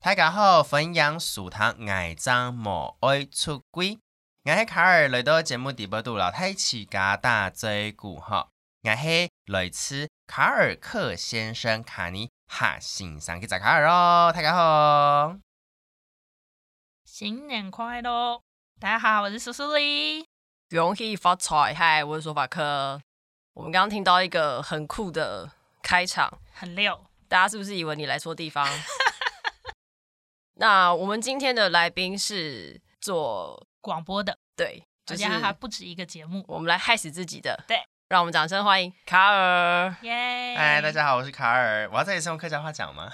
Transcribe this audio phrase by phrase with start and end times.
[0.00, 3.98] 大家好，汾阳书堂爱张莫爱出轨，
[4.44, 8.48] 我是卡尔，来到节目第八度了，太起家大嘴鼓哈，
[8.84, 15.36] 我是来自卡尔克先生卡尼哈欣赏嘅扎卡尔哦，大家好，
[17.04, 18.40] 新年快乐，
[18.78, 20.24] 大家好，我是苏苏里，
[20.70, 23.02] 恭喜发财，嗨，我是说法克，
[23.52, 25.50] 我们刚刚听到一个很酷的
[25.82, 28.64] 开场，很溜，大家是不是以为你来错地方？
[30.60, 36.44] 那我们今天的来宾是做广播的，对，而且还不止一个节目。
[36.48, 39.94] 我们来害死自己的，对，让我们掌声欢迎卡尔。
[40.02, 40.56] 耶！
[40.56, 41.88] 嗨，大家好，我是卡尔。
[41.92, 43.08] 我要在这里用客家话讲吗？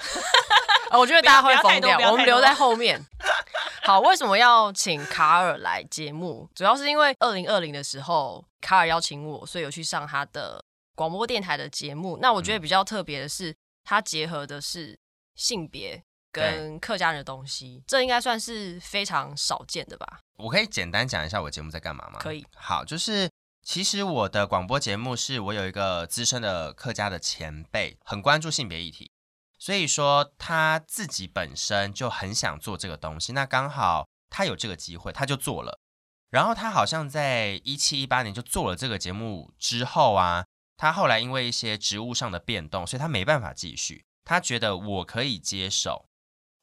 [0.91, 2.99] 哦， 我觉得大家会疯掉，我们留在后面。
[3.85, 6.49] 好，为什么要请卡尔来节目？
[6.55, 12.19] 主要是因为二零二零的时候，卡尔邀请我，所以有去上他的广播电台的节目。
[12.23, 13.55] 那我觉得比较特别的是，
[13.85, 14.99] 他结合的是
[15.35, 16.03] 性别。
[16.35, 20.19] 跟客家人的东西，这应该算是非常少见的吧？
[20.37, 22.19] 我可以简单讲一下我节目在干嘛吗？
[22.19, 22.45] 可以。
[22.57, 23.31] 好，就是
[23.63, 29.11] 其实我的广播节目是我有一个资深的客家的前辈，很关注性别议题，
[29.59, 33.33] 所以说他自己本身就很想做这个东西。
[33.33, 35.79] 那刚好他有这个机会，他就做了。
[36.31, 40.45] 然后他好像在一七一八年就做了这个节目之后啊，
[40.77, 44.05] 他后来因为一些职务上的变动，所以他没办法继续。
[44.25, 46.07] 他觉得我可以接手。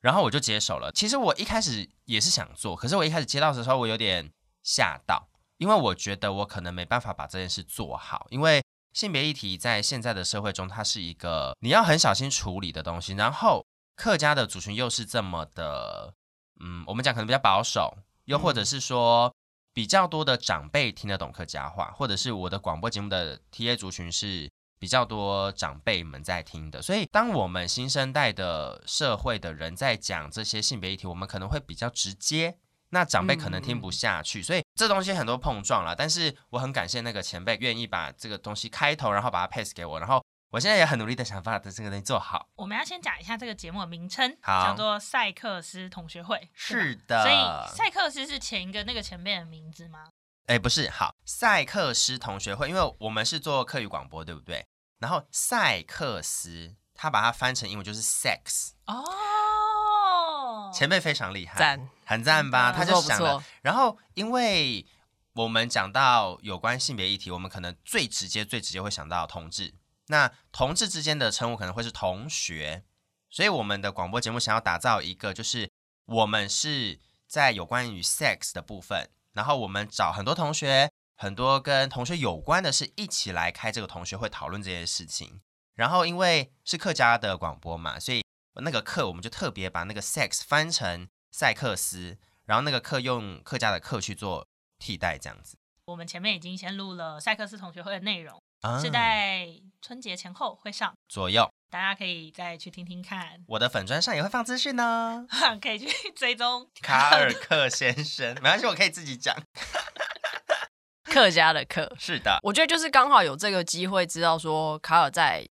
[0.01, 0.91] 然后我就接手了。
[0.91, 4.31] 其实我一开始也是想做，可是我一开始接到的时候，我有点
[4.63, 8.27] 吓到，因为我觉得我可能没办法把这件事做好。
[8.31, 13.13] 因为性别议题在现在的社会中，它是一个你要很小心处理的东西。
[13.13, 16.13] 然后客家的族群又是这么的，
[16.59, 19.33] 嗯，我们讲可能比较保守，又或者是说
[19.73, 24.49] 比较多的长辈听得懂客家话，或者是我的广播节目的 TA 族群是。
[24.81, 32.57] 比较多长辈们在听的，所以当我们新生代的社会的人在讲这些性别议题，我们可能会比较直接，
[32.89, 35.95] 那长辈可能听不下去，嗯、所以这东西很多碰撞了。
[35.95, 42.49] 但是我很感谢那个前辈愿意把这个东西开头，然后把它 pass 给我，然后我现在也很努力的想把这个东西做好。
[42.55, 46.49] 我们要先讲一下这个节目的名称，好叫做赛克斯同学会。
[46.55, 50.07] 是的，所以赛克斯是前一个那个前辈的名字吗？
[50.47, 54.65] 哎，不是，好，赛克斯同学会，因为我们是做课语广播，对不对？
[54.99, 62.71] 然后赛克斯，他把它翻成英文就是 sex 哦，前辈非常厉害，赞，很赞吧？
[62.71, 63.43] 他就想了。
[63.61, 64.85] 然后，因为
[65.33, 69.73] 我们讲到有关性别议题，我们可能最直接、最直接会想到同志。
[70.07, 72.83] 那同志之间的称呼可能会是同学，
[73.29, 75.71] 所以我们的广播节目想要打造一个，就是
[76.05, 80.91] 我们是在有关于 sex 的部分，然后我们找很多同学。
[81.17, 85.39] 很多跟同学有关的事，一起来开这个同学会讨论这些事情。
[85.75, 88.23] 然后因为是客家的广播嘛，所以
[88.55, 94.47] 那个课我们就特别把那个 sex 翻成赛克斯，然后那个课用客家的课去做
[94.79, 95.55] 替代，这样子。
[95.85, 99.47] 我们前面已经先录了赛克斯同学会的内容，啊、是在
[99.81, 103.43] 春节前后会上左右，大家可以再去听听看。
[103.47, 105.25] 我的粉砖上也会放资讯呢，
[105.59, 108.35] 可以去 追踪卡尔克先生。
[108.35, 109.35] 没关系，我可以自己讲。
[111.05, 115.45] 客家的客是的，我觉得就是刚好有这个机会，知道说卡尔在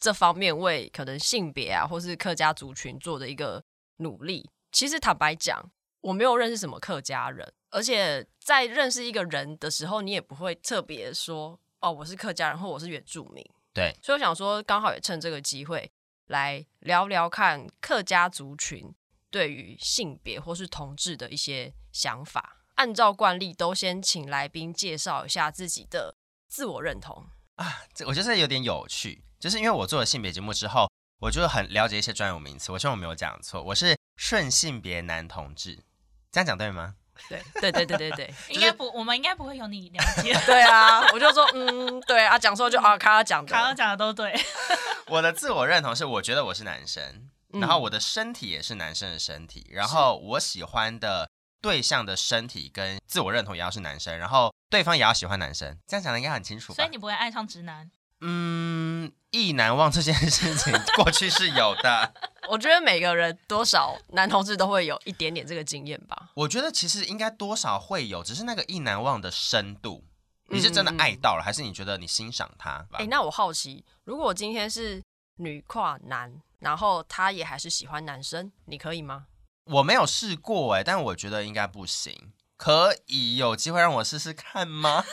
[0.00, 3.62] 这方面为可能性别啊，或是客家族群做的一个
[3.98, 4.50] 努力。
[4.72, 5.70] 其实坦白讲，
[6.00, 13.44] 我没有认识什么客家人，而且在认识一个人的时候，你也不会特别说哦，我是客家人或我是原住民。
[13.74, 15.92] 对，所以我想说，刚好也趁这个机会
[16.28, 18.90] 来聊聊看客家族群
[19.30, 22.64] 对于性别或是同志的一些想法。
[22.76, 26.16] 按照惯例，都先请来宾介绍一下自己的
[26.48, 27.82] 自我认同啊。
[27.92, 30.90] 这我觉得有点有趣，就是因为我做了性别节目之后，
[31.20, 32.72] 我就很了解一些专有名词。
[32.72, 35.84] 我希望我没有讲错，我是顺性别男同志，
[36.32, 36.96] 这样讲对吗？
[37.28, 40.32] 对对对对对对， 应该不，我们应该不会有你了解。
[40.46, 44.34] 对啊，我就说嗯，对啊，讲错就啊，卡尔讲的，卡尔讲的都对。
[45.08, 51.28] 我的自我认同是，我觉得我是男生，然后我的身体也是男生的身体，然后我喜欢的。
[51.64, 56.74] 对象的身体跟自我认同也要是男生，然后对方也要喜欢男生，这样讲的应该很清楚？
[56.74, 57.90] 所以你不会爱上直男？
[58.20, 62.14] 嗯，意难忘这件事情过去是有的。
[62.48, 66.30] 我觉得每个人多少男同志都会有一点点这个经验吧。
[66.34, 70.04] 我觉得其实应该多少会有，只是那个意难忘的深度，
[70.48, 72.86] 你是真的爱到了，嗯、还是你觉得你欣赏他？
[72.92, 75.02] 哎，那我好奇，如果我今天是
[75.38, 79.26] 女跨男，然后他也还是喜欢男生，你可以吗？
[79.64, 82.32] 我没有试过哎，但我觉得应该不行。
[82.56, 85.04] 可以有机会让我试试看吗？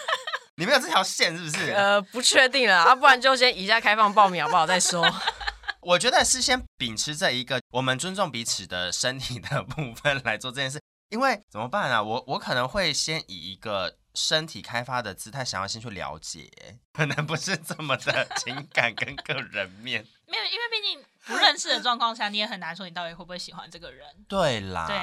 [0.56, 1.72] 你没有这条线是不是？
[1.74, 4.66] 呃，不确定了啊，不然就先以下开放报名好不好？
[4.68, 5.06] 再说。
[5.82, 12.04] 我觉得是先秉持这一个我们尊重彼此的身体的部分来做这件事，因为怎么办啊？
[12.04, 16.52] 我我可能会先以一个身体开发的姿态，想要先去了解，
[16.94, 20.06] 可能不是这么的 情感跟个人面。
[20.28, 24.06] 没有，因为毕竟不认识的状况下，你也很难说你到底会不会喜欢这个人。
[24.28, 24.96] 对啦，对，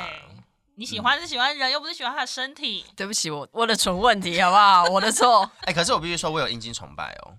[0.78, 2.86] 你喜欢是喜欢人，嗯、又不是喜欢他的身体。
[2.94, 4.84] 对不起，我我的蠢问题好不好？
[4.94, 5.42] 我的错。
[5.62, 7.36] 哎、欸，可是我必须说，我有阴茎崇拜哦。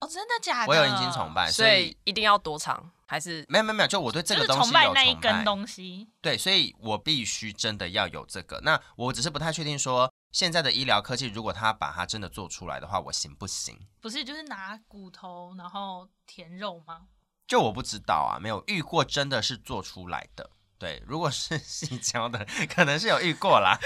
[0.00, 0.68] 哦，真的假的？
[0.68, 2.90] 我有阴茎崇拜，所以，所以一定要多长？
[3.06, 3.86] 还是没有没有没有？
[3.86, 6.08] 就我对这个东西有崇拜那一根东西。
[6.20, 8.60] 对，所以我必须真的要有这个。
[8.64, 13.78] 那我只是不太确定说，现在的医疗科技，如果他把它真的做出来的话，我行不行？
[14.00, 17.02] 不是，就是拿骨头然后填肉吗？
[17.46, 20.50] 就我不知道啊，没有遇过真的是做出来的。
[20.82, 23.78] 对，如果是 矽胶的，可能是有遇过啦。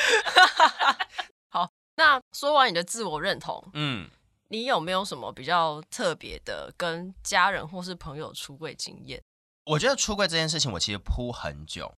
[1.53, 4.09] 好，那说完你的自我认同，嗯。
[4.49, 9.21] 你有没有什么比较特别的跟家人或是朋友出柜经验？
[9.65, 11.93] 我觉得出柜这件事情，我其实铺很久，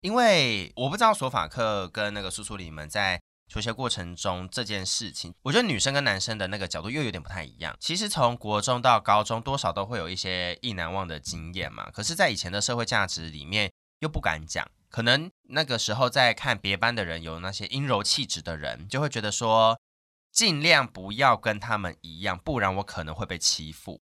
[0.00, 7.76] 因为我不知道索法克跟那个苏苏里们在求学过程中这件事情，我觉得女生跟男生的那个角度又有点不太一样。
[7.80, 11.90] 其实从国中到高中，多少都会有一些意难忘的经验嘛。
[11.90, 14.68] 可是，在以前的社会价值里面，又不敢讲。
[14.88, 19.78] 可能那个时候在看别班的人有那些阴柔气质的人，就会觉得说。
[20.30, 24.00] 尽量不要跟他们一样，不然我可能会被欺负。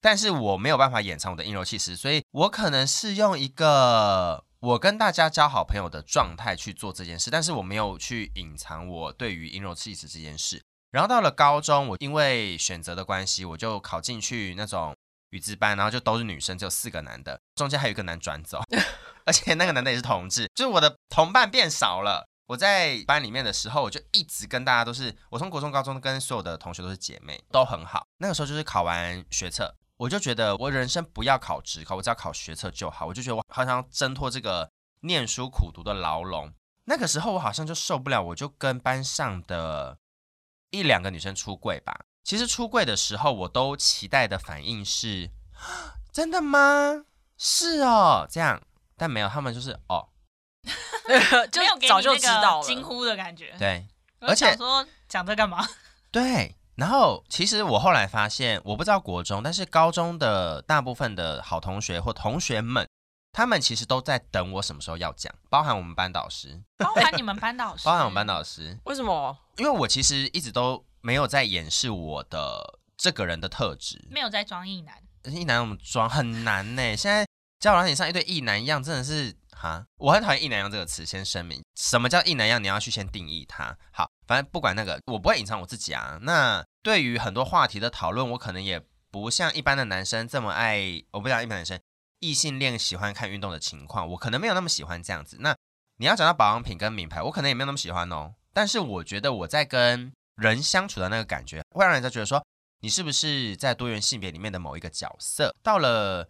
[0.00, 10.62] 但是我没有办法掩藏我的阴柔气质，所以我可能是用一个我跟大家交好朋友的状态去做这件事，但是我没有去隐藏我对于阴柔气质这件事。
[10.92, 14.94] 然后到了高中，我因为选择的关系，我就考进去那种
[15.30, 18.62] 语资班，然后就都是女生，只有四个男的，中间还有一个男转走，
[19.26, 22.26] 而且那个男的也是同志，就是我的同伴变少了。
[22.46, 28.06] 我在班里面的时候，我就一直跟大家都是，我从国中、高中跟所有的同学都是姐妹，都很好。
[28.18, 33.04] 那个时候就是考完学测，我就觉得我人生不要考职考，我只要考学测就好。
[33.04, 34.70] 我就觉得我好像挣脱这个
[35.00, 36.54] 念书苦读的牢笼。
[36.84, 39.98] 那个时候我好像就受不了，我就跟班上的
[40.70, 41.98] 一两个女生出柜吧。
[42.22, 45.32] 其实出柜的时候，我都期待的反应是，
[46.12, 47.06] 真的吗？
[47.36, 48.62] 是哦，这样，
[48.96, 50.08] 但没有，他们就是哦。
[51.52, 53.54] 就早就知道了，惊呼的感觉。
[53.58, 53.86] 对，
[54.20, 55.64] 而且说讲这干嘛？
[56.10, 62.88] 对，然后其实我后来发现，我不知道国中，但是高中的大部分的好同学或同学们，
[63.32, 68.76] 他们其实都在等我什么时候要讲，包含我们班导师，包含你们班导师， 包含我们班导师。
[68.84, 69.38] 为什么？
[69.58, 75.00] 因为我其实一直都没有在掩饰我的这个人的特质，没有在装硬男。
[75.32, 76.96] 一男我们装很难呢。
[76.96, 77.24] 现在
[77.58, 79.36] 交友软体上一堆异男一样，真的是。
[79.58, 82.60] 哈，我很讨厌“异男样”这个词，先声明，什么叫“异男样”？
[82.62, 83.74] 你要去先定义它。
[83.90, 86.18] 好，反正不管那个，我不会隐藏我自己啊。
[86.20, 88.78] 那对于很多话题的讨论，我可能也
[89.10, 91.02] 不像一般的男生这么爱。
[91.12, 91.80] 我不讲一般男生，
[92.20, 95.38] 异性恋喜欢看运动的情况，我可能没有那么喜欢这样子。
[95.40, 95.56] 那
[95.96, 98.34] 你要讲到保养品跟名牌，我可能也没有那么喜欢哦。
[98.52, 102.44] 但是我觉得我在跟人相处的那个感觉，会让人家觉得说，
[102.82, 105.56] 你是不是在多元性别里面的某一个角色？
[105.62, 106.28] 到了。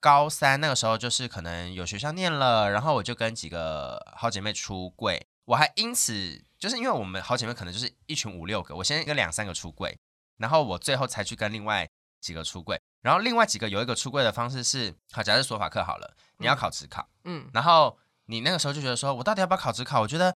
[0.00, 9.96] 高三那个时候，就是可能有学校念了，然后我就跟几个好姐妹出柜，我还因此就是因为我们好姐妹可能就是一群五六个，我先跟两三个出柜，
[10.38, 11.86] 然后我最后才去跟另外
[12.20, 20.00] 几个出柜，然后另外几个有一个出柜的方式是，好，假设说法课好了，你要考职考，嗯，然后你那个时候就觉得说我到底要不要考职考？
[20.00, 20.34] 我觉得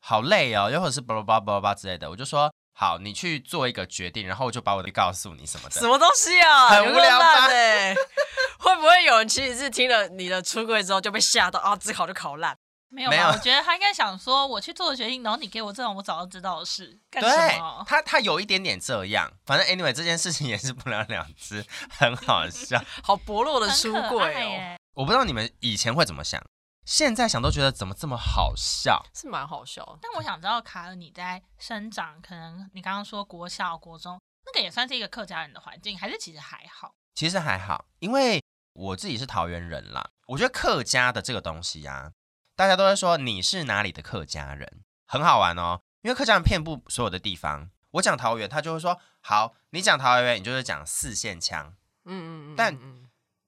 [0.00, 2.52] 好累哦，又或者是巴拉巴拉巴拉之类的，我就说。
[2.76, 5.80] 好，你去做一个决定，然后我就把我的告诉你什么的。
[5.80, 6.68] 什么东西啊？
[6.70, 7.46] 很无聊吧？
[8.58, 11.76] 会不会有人其实是听了你的出柜之后就被吓到啊？
[11.76, 12.56] 自考就考烂？
[12.88, 13.26] 没有，没有。
[13.28, 17.84] 我觉得他应该想说，我去做的决定，然后你给我这种我早就知道的事，干什么？
[17.86, 22.80] 他他有一点点这样，反正 anyway 这件事情也是不了了之，很好笑。
[23.02, 24.76] 好薄弱的出柜哦。
[24.94, 26.40] 我不知道你们以前会怎么想。
[26.84, 29.98] 现在想都觉得怎么这么好笑，是蛮好笑。
[30.02, 36.94] 但我想知道卡尔你在生长，可能你刚刚说国小、国中那个也算是一个客家人的环境，还是其实还好？
[37.14, 38.42] 其实还好，因为
[38.74, 40.10] 我自己是桃园人啦。
[40.26, 42.12] 我觉得客家的这个东西呀、啊，
[42.54, 45.80] 大家都会说你是哪里的客家人，很好玩哦。
[46.02, 51.74] 因为客家人遍布所有的地方，我讲桃园，他就会说好，你讲桃园，你就是讲四线腔。
[52.04, 52.54] 嗯嗯嗯。
[52.54, 52.78] 但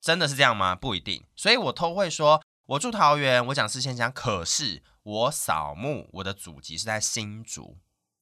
[0.01, 0.75] 真的是这样吗？
[0.75, 1.23] 不一定。
[1.37, 2.43] 所以我都会说。
[2.67, 7.79] 我住桃园，我讲四县腔，可是我扫墓，我的祖籍是在新竹，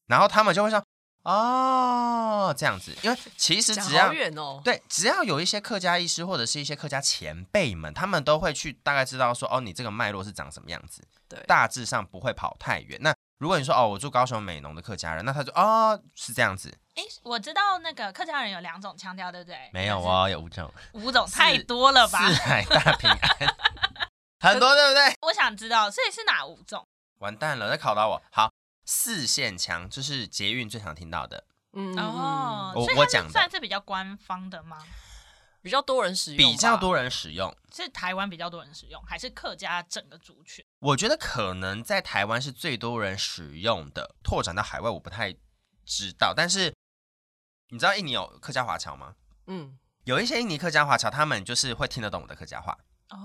[0.06, 0.84] 然后他们就会说
[1.22, 12.98] 哦这样子，因为其实只要、哦、对，只要有一些客家医师或者是一些客家前辈们，他们都会去大概知道说哦，你这个脉络是长什么样子，对，大致上不会跑太远。
[13.00, 16.76] 那如果你说哦，我住高雄美浓的客家人，那他就哦是这样子。
[16.96, 19.56] 哎，我知道那个客家人有两种腔调，对不对？
[19.72, 20.70] 没有哦，有五种。
[20.92, 22.28] 五种太多了吧？
[22.28, 23.56] 四海大平安，
[24.44, 25.16] 很多对不对？
[25.22, 26.86] 我想知道，所以是哪五种？
[27.18, 28.22] 完蛋了，再考到我。
[28.30, 28.52] 好，
[28.84, 31.44] 四线腔就是捷运最常听到的。
[31.72, 34.78] 嗯哦，我我讲的算是比较官方的吗？
[35.62, 40.62] 比较多人使用，比较多人使用，是台湾比较多人使用，还是客家整个族群？
[40.80, 45.34] 我觉得可能在台湾是最多人使用的，拓展到海外我不太
[45.86, 46.34] 知道。
[46.36, 46.74] 但是
[47.70, 49.14] 你知道印尼有客家华侨吗？
[49.46, 52.76] 嗯，有一些印尼客家华侨，他们就是会听得懂我的客家话。
[53.08, 53.18] 哦，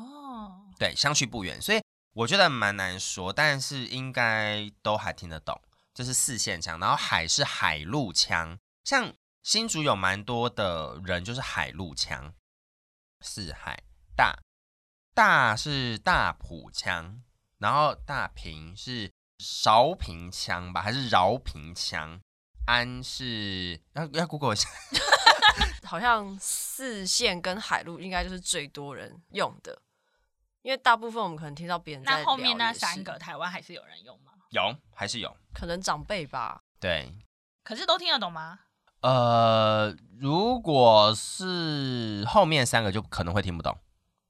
[0.78, 1.82] 对，相去不远，所以
[2.14, 5.60] 我觉得蛮难说，但是应该都还听得懂。
[5.94, 9.14] 就是四线腔，然后海是海陆腔，像。
[9.42, 12.34] 新竹有蛮多的人，就是海陆腔，
[13.22, 13.82] 四海
[14.16, 14.38] 大
[15.16, 17.24] 大是大埔腔，
[17.58, 19.12] 然后大平是
[19.66, 22.20] 饶平腔吧，还是饶平腔？
[22.68, 24.70] 安是要要 Google 一下，
[25.88, 29.82] 好像四线跟海陆应该就是最多人用的，
[30.70, 32.20] 因为大部分我们可能听到别人在。
[32.20, 34.34] 那后面那三个台湾还是有人用吗？
[34.52, 36.62] 有，还是有，可能长辈吧。
[36.80, 37.12] 对，
[37.64, 38.60] 可是都听得懂吗？
[39.02, 43.76] 呃，如果是后面三个就可能会听不懂，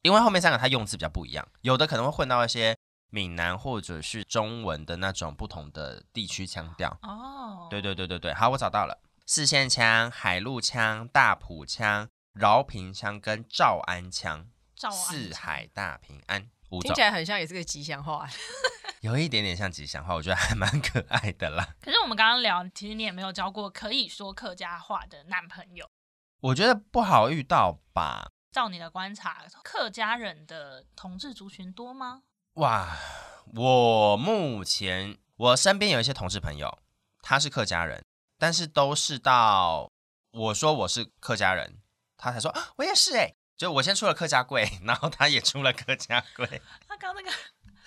[0.02, 2.74] 因为后面三个它用字比较不一样，有的可能会混到一些
[3.10, 6.98] 闽南或者是中文的那种不同的地区腔调。
[7.02, 14.48] 哦，对对对对对，好，我找到了，四线腔、海陆腔、大埔腔、饶平腔跟诏安腔，
[14.92, 16.50] 四海大平安，
[16.82, 18.28] 听起来很像也是个吉祥话。
[19.02, 21.76] 有一点点像吉祥话，我觉得还蛮可爱的啦。
[21.82, 25.90] 可是我们刚刚聊，其实你也没有交过可以说客家话的男朋友。
[26.42, 28.30] 我觉得不好遇到吧。
[28.52, 32.24] 照你的观察，客家人的同志族群多吗？
[32.54, 32.98] 哇，
[33.54, 36.80] 我目前我身边有一些同事朋友，
[37.22, 38.04] 他是客家人，
[38.38, 39.90] 但是都是到
[40.32, 41.80] 我说我是客家人，
[42.18, 46.62] 他才说啊，我也是哎、欸，就我先出了客家柜， 然后他也出了客家柜。
[46.88, 47.30] 他刚那个。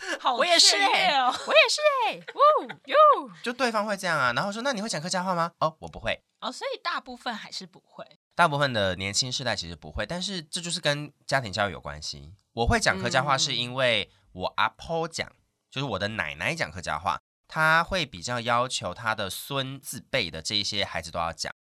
[0.19, 2.97] 好我也是哎、欸，我也是哎、欸，呜哟，
[3.41, 5.53] 就对方会这样啊，然后说，那你会讲客家话吗？
[5.61, 6.21] 哦，我不会。
[6.41, 8.05] 哦，所以大部分还是不会。
[8.35, 12.35] 大部分的年轻世代其实不会，但是这就是跟家庭教育有关系。
[12.53, 15.31] 我会讲客家话，是因为我阿婆讲，
[15.71, 21.55] 就是我的奶奶讲客家话，她会比较要求她的孙子辈的这一些孩子都要讲。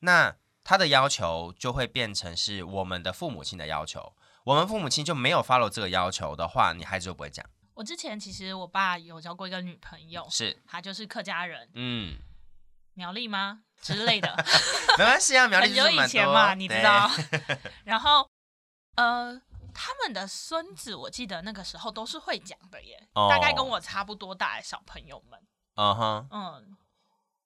[0.00, 0.36] 那
[0.68, 7.42] 她的要求就会变成是我们的父母亲的要求，我们父母亲就没有 follow 这个要求的话，你孩子就不会讲。
[7.72, 10.62] 我之前其实我爸有交过一个女朋友，是。
[10.66, 12.18] 她就是客家人，嗯，
[12.92, 13.62] 苗栗吗？
[13.80, 14.28] 之类的，
[14.98, 17.10] 没关系啊， 苗栗就是蛮多，以前嘛，你知道。
[17.86, 18.28] 然后
[18.96, 19.40] 呃，
[19.72, 25.40] 他们的孙子，我记得那个时候都是会讲的耶，哦、大概跟我差不多大的小朋友们，
[25.76, 26.76] 嗯哼，嗯，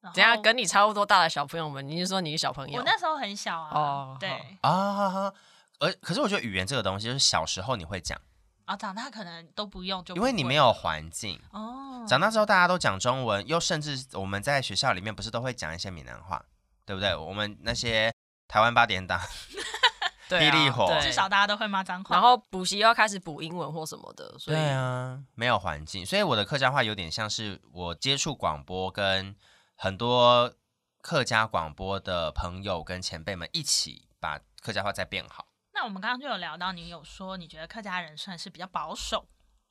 [0.03, 2.79] 等下跟你差不多大的小朋友们，你是说你是小朋友？
[2.79, 4.31] 我那时候很小啊，哦，对
[4.63, 5.33] 啊，
[5.79, 8.21] 而可是我觉得语言这个东西，就是小时候你会讲。
[8.65, 12.05] 啊，长大可能都不用，就因为你没有环境哦。
[12.09, 16.41] 长大之后大家都讲中文，又甚至我们在学校里面不是都会讲一些闽南话，
[16.87, 17.15] 对不对？
[17.17, 18.13] 我们那些
[18.47, 19.21] 台湾八点档、
[20.31, 22.15] 霹雳火，至少大家都会骂脏话。
[22.15, 29.35] 然后补习又要开始补英文或什么的，所以对啊，没有环境，所以我的客家话有点像是我接触广播，跟
[29.83, 30.55] 很多
[31.01, 35.49] 客家广播的朋友跟前辈们一起把客家话再变好。
[35.73, 39.27] 那我们刚刚就有聊到，你有说你觉得客家人算是比较保守，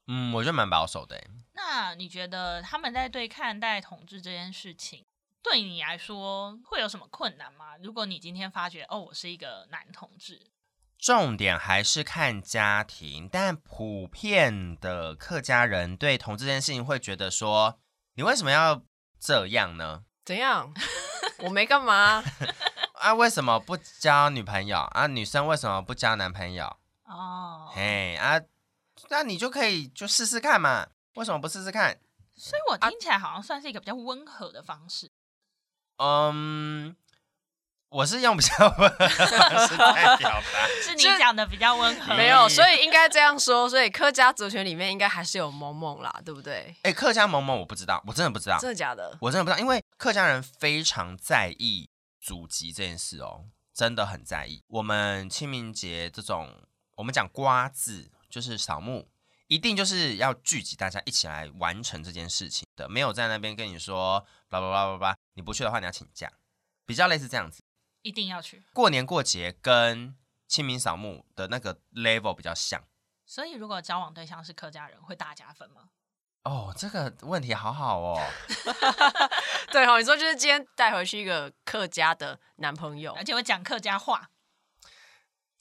[0.07, 1.17] 嗯，我觉得蛮保守的。
[1.53, 5.05] 那你觉得他们在对看待同志这件事情，
[5.41, 7.77] 对你来说会有什么困难吗？
[7.81, 10.51] 如果你今天发觉哦，我是一个男同志，
[10.99, 17.79] 重点还是看家庭，但普遍的客家人对同志这件事情会觉得说，
[18.15, 18.83] 你为什么要
[19.21, 20.03] 这样呢？
[20.25, 20.73] 怎样？
[21.39, 22.23] 我没干嘛。
[22.99, 25.05] 啊，为什么不交女朋友啊？
[25.07, 26.65] 女生为什么不交男朋友？
[27.05, 28.41] 哦，嘿啊，
[29.09, 30.87] 那你就可以就试试看嘛。
[31.15, 31.99] 为什么不试试看？
[32.35, 35.11] 所以我听起来好像算是一个比较温和的方式。
[35.97, 36.95] 嗯，
[37.91, 42.15] 我是用比较温和的表达， 是你讲的比较温和。
[42.15, 43.69] 没有，所以应该这样说。
[43.69, 46.73] 所以客家族群里面应该还是有萌萌啦，对不对？
[46.83, 49.17] 哎，客家萌萌我不知道，我真的不知道，真的假的？
[49.19, 51.89] 我真的不知道，因为客家人非常在意。
[52.23, 54.63] 祖籍这件事哦，真的很在意。
[54.67, 56.55] 我们清明节这种，
[56.97, 59.09] 我们讲瓜子，就是扫墓，
[59.47, 62.87] 一定就是要聚集大家一起来完成这件事情的。
[62.87, 66.31] 没有在那边跟你说，叭叭叭叭叭，你不去的话你要请假，
[66.85, 67.63] 比较类似这样子。
[68.01, 68.63] 一定要去。
[68.73, 70.15] 过年过节跟
[70.47, 72.83] 清明扫墓的那个 level 比较像。
[73.25, 75.83] 所以如果交往对象是客家人，会大加分吗？
[76.43, 78.19] 哦，这个问题好好哦。
[79.71, 84.29] 对哦，你说就是今天带回去一个客家的男朋友，而且会讲客家话，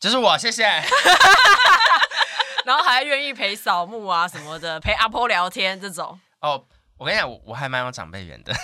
[0.01, 0.65] 就是我，谢谢。
[2.65, 6.19] 然后还愿意陪扫墓啊什么的，陪阿婆聊天这种。
[6.41, 6.67] 哦，
[6.97, 8.53] 我跟你讲，我我还蛮有长辈缘的。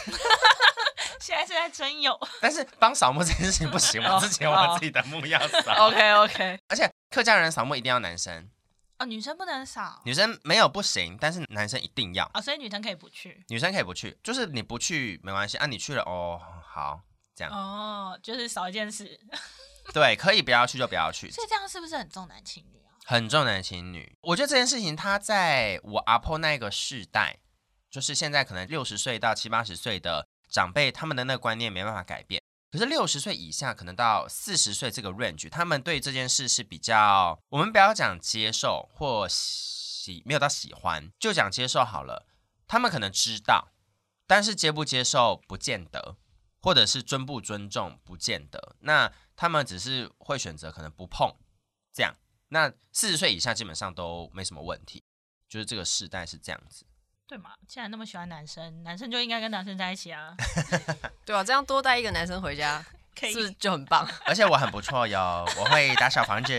[1.21, 5.89] 现在是在真有， 但是帮扫墓这件事情不行， 我之前我自己的墓要扫。
[5.89, 8.49] OK OK，而且客家人扫墓一定要男生。
[8.99, 12.25] 哦，女生不能扫，女生没有不行，但是男生一定要。
[12.33, 17.01] 哦，所以女生可以不去，女生可以不去，就是你不去没关系啊，你去了哦，好，
[17.35, 17.53] 这样。
[17.53, 19.21] 哦，就是少一件事。
[19.93, 21.31] 对，可以不要去就不要去。
[21.31, 22.97] 所以这样是不是很重男轻女啊？
[23.05, 24.17] 很重男轻女。
[24.23, 27.37] 我觉得这件事情，他在我阿婆那个世代，
[27.91, 32.43] 就是现在可能六十岁到七八十岁的长辈，他们的那个观念没办法改变。
[32.71, 42.27] 可是六十岁以下，可能到四十岁这个 range，他们对这件事是比较，我们不要讲接受或喜，没有到喜欢，就讲接受好了。
[42.67, 43.69] 他们可能知道，
[44.27, 46.17] 但是接不接受不见得，
[46.61, 48.77] 或者是尊不尊重不见得。
[48.81, 51.35] 那他们只是会选择可能不碰
[51.93, 52.15] 这样。
[52.49, 55.03] 那四十岁以下基本上都没什么问题，
[55.49, 56.85] 就是这个世代是这样子。
[57.29, 57.51] 对嘛？
[57.67, 60.35] 既然那么喜欢男生，男生就应该跟男生在一起啊。
[61.27, 62.85] 对啊，这样多带一个男生回家，
[63.19, 64.09] 可以是不是就很棒？
[64.25, 66.53] 而且我很不错哟，我会打扫房子。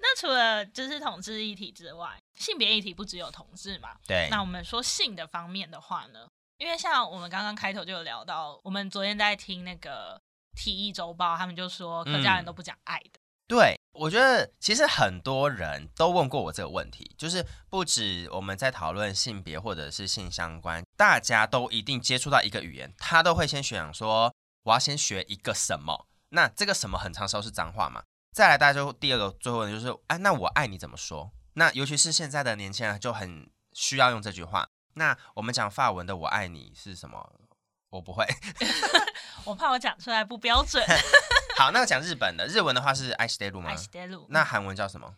[0.00, 3.90] 那除了就是同志议题之外，性别议题不只有同志嘛？
[4.06, 4.28] 对。
[4.30, 6.26] 那我们说性的方面的话呢？
[6.58, 10.20] 因为像我们刚刚开头就有聊到，我们昨天在听那个
[10.60, 13.20] 《体液周报》，他们就说客家人都不讲爱的。
[13.48, 28.02] 嗯对，我觉得其实很多人都问过我这个问题，就是不止我们在讨论性别或者是性相关，大家都一定接触到一个语言，他都会先想说我要先学一个什么，那这个什么很长时候是脏话嘛。
[28.34, 31.32] 再来，大家就第二个最后问就是，哎，那我爱你怎么说？
[31.54, 34.68] 那尤其是现在的年轻人就很需要用这句话。
[34.94, 37.32] 那我们讲法文的我爱你是什么？
[37.88, 38.26] 我不会，
[39.44, 40.84] 我怕我讲出来不标准。
[41.57, 43.69] 好，那讲日本的，日文的话是爱してる吗？
[43.69, 44.25] 爱してる。
[44.29, 45.15] 那韩文叫什么？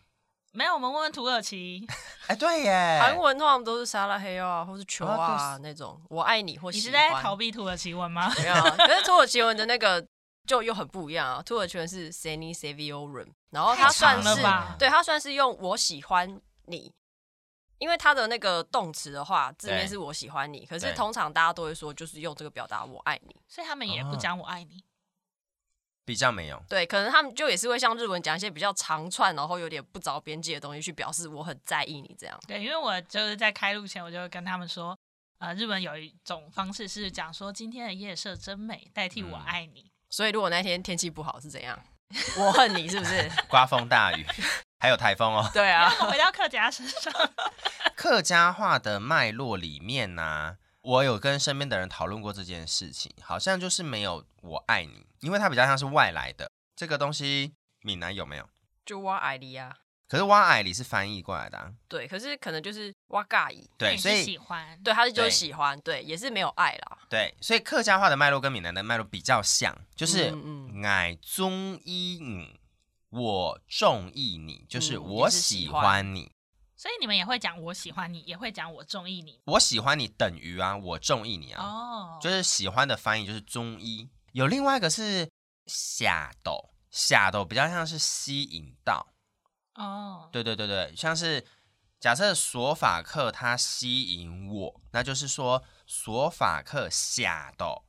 [0.52, 1.86] 没有，我们问问土耳其。
[2.26, 6.80] 哎，对耶，韩文通常都是撒拉嘿啊，或是球啊那种，我爱你或喜欢。
[6.80, 8.32] 你是在逃避土耳其文吗？
[8.38, 10.06] 没有，可是土耳其文的那个
[10.46, 11.42] 就又很不一样啊。
[11.42, 14.34] 土耳其文是 seni seviyorum，然后它算是
[14.78, 16.92] 对，它算是用我喜欢你。
[17.78, 24.82] 因为他的那个动词的话，字面是我喜欢你，可是通常大家都会说，就是用这个表达我爱你，所以他们也不讲我爱你，
[26.11, 26.61] 比较没有。
[26.67, 32.37] 对，可能他们就也是会像日文讲一些比较长串，然后有点不着边际的东西去表示我很在意你这样。
[32.45, 34.97] 对，因为我就是在开录前，我就会跟他们说，
[35.39, 39.83] 呃，日本有一种方式是讲说今天的夜色真美，代替我爱你。
[39.83, 39.91] 嗯。
[40.09, 41.79] 所以如果那天天气不好是怎样？
[42.37, 43.31] 我恨你是不是？
[43.47, 44.25] 刮风大雨，
[44.79, 45.49] 还有台风哦。
[45.55, 47.13] 对啊，回到客家身上。
[47.95, 57.53] 客家话的脉络里面呢、啊，我有跟身边的人讨论过这件事情，好像就是没有“我爱你”，因为它比较像是外来的这个东西。
[57.83, 58.47] 闽南有没有？
[58.85, 59.75] 就“我爱你”啊。
[60.07, 61.71] 可是“我爱你”是翻译过来的、啊。
[61.87, 63.69] 对，可是可能就是“我介意”。
[63.77, 64.79] 对，所以喜欢。
[64.83, 65.79] 对，他是就是喜欢。
[65.81, 66.97] 对，对，也是没有爱啦。
[67.09, 70.35] 对，所以客家话的脉络跟闽南的脉络比较像，就是
[70.83, 72.59] “爱中意你”，
[73.09, 76.31] 我中意你，就是我喜欢你。
[76.81, 79.39] 嗯所以你们也会讲我喜欢你，也会讲我中意你。
[79.45, 81.63] 我喜欢你等于啊，我中意你啊。
[81.63, 84.09] 哦，就是喜欢的翻译就是中医。
[84.31, 85.29] 有另外一个是
[85.67, 89.13] 下斗，下斗比较像是吸引到。
[89.75, 91.45] 哦，对对对对，像是
[91.99, 97.85] 假设索法克他吸引我，那就是说索法克下斗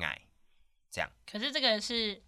[0.00, 0.22] 爱
[0.90, 1.10] 这样。
[1.30, 2.24] 可是这个是。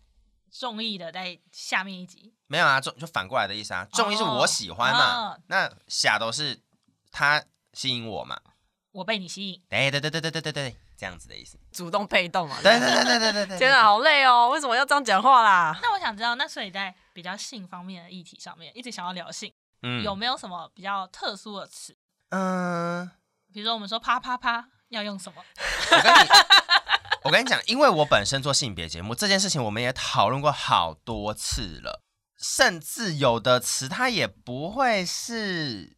[0.56, 3.84] 中意的在下面一集没有啊，中就反过来的意思啊。
[3.92, 6.56] 中意是我喜欢嘛，哦、那下都是
[7.10, 8.40] 他吸引我嘛，
[8.92, 9.60] 我被你吸引。
[9.68, 12.56] 对对对对对对对对，这样子的意思，主动被动嘛。
[12.62, 15.76] 对对对对对对对，天啊，好累哦，为什么要这样讲话啦？
[15.82, 21.96] 那我想知道，那所以在比较性方面的议题上面，一直想要聊性，嗯，有没有什么比较特殊的词？
[22.28, 23.10] 嗯，
[23.52, 25.42] 比如说我们说啪啪啪要用什么？
[25.90, 26.28] 我跟你
[27.24, 32.02] 我跟你讲，因为我本身做性别节目这件事情，我们也讨论过好多次了，
[32.36, 35.96] 甚至有的词它也不会是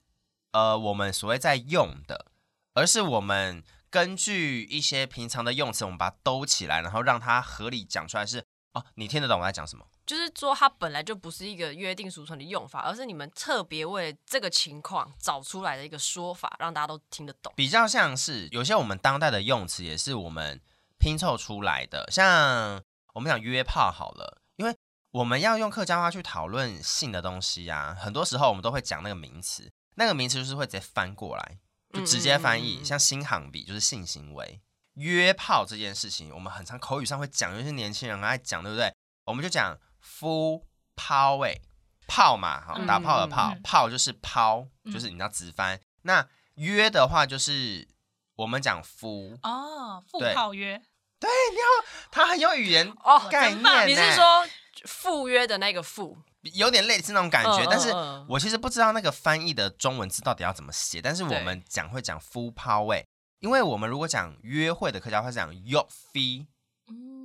[0.53, 2.27] 呃我们所谓在用的，
[2.75, 8.45] 而是我们根据一些平常的用词，我们把它兜起来，然后让它合理讲出来是。
[8.75, 9.85] 哦，你听得懂我在讲什么？
[10.07, 17.53] 就是说它本来就不是一个约定俗成的用法，而是你们特别为这个情况找出来的一个说法，让大家都听得懂。
[17.57, 20.61] 比较像是有些我们当代的用词，也是我们。
[20.99, 22.83] 拼凑出来的，像
[23.15, 24.77] 我们讲约炮好了，因为
[25.13, 29.71] 我们要用客家话去讨论性的东西啊，很多时候我们都会讲那个名词。
[29.99, 31.59] 那个名词就是会直接翻过来，
[31.95, 34.61] 就直接翻译，嗯嗯嗯嗯像新航比就是性行为。
[34.95, 38.93] 约炮这件事情，我们很常口语上会讲，有些年轻人爱讲，对不对？
[39.25, 41.63] 我们就讲夫抛诶，
[42.07, 45.81] 炮嘛，哈，打炮的炮，炮就是抛，就是你知道直翻。
[46.03, 47.89] 那约的话，就是
[48.37, 50.81] 我们讲夫哦，夫炮约。
[51.19, 53.89] 对，你好，他很有语言哦概念。
[53.89, 54.47] 你是说
[54.85, 57.67] 赴约的那个赴，有点类似那种感觉。
[57.71, 57.91] 但是
[58.29, 63.07] 我其实不知道那个翻译的中文字到底要怎么写，但是我们讲会讲夫泡位。
[63.41, 66.47] 因为我们如果讲约会的客家话是讲约飞，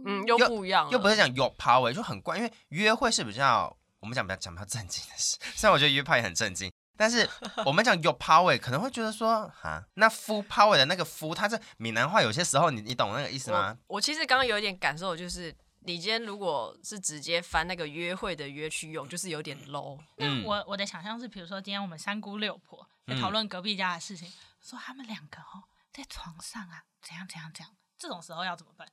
[0.05, 2.37] 嗯，又不一样，又不是讲约炮诶，就很怪。
[2.37, 6.71] 因为约会是比较我们讲比较讲比较正经的事， 虽然我觉得约炮也很正经，
[7.01, 7.27] 但是
[7.65, 13.75] 我们讲有 power，可能会觉得说哈，那敷 power 的那个夫，它是闽南话有些时候你你懂那个意思吗？
[13.87, 19.97] 我，我其实刚刚有一点感受，就是你今天如果是直接翻那个约会的约去用，就是有点 low。
[20.17, 25.63] 嗯，我我的想象是，比如说今天我们三姑六婆在讨论隔壁家的事情，嗯、说他们两个哦。
[25.93, 27.75] 在床上啊，怎样怎样怎样？
[27.97, 28.87] 这种时候要怎么办？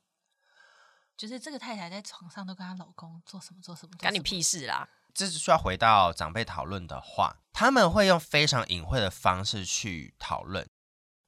[1.16, 3.92] 就是这个太太在床上都跟她老公做什么做什么？
[4.00, 4.88] 干你屁事啦！
[5.18, 10.64] 这是需要回到长辈讨论的话，他们会用非常隐晦的方式去讨论。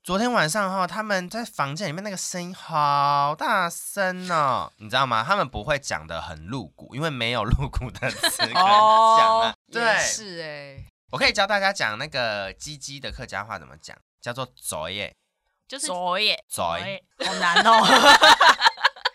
[0.05, 5.25] 昨天晚上哈，他们在房间里面那个声音好大声哦，你知道吗？
[5.27, 9.53] 他们不会讲的很露骨，因为没有露骨的词可以讲啊。
[9.73, 15.13] 对，是哎，我可以教大家讲那个鸡鸡的客家话怎么讲，叫做左耶。
[15.67, 17.83] 就是左耶，左耶，好难哦。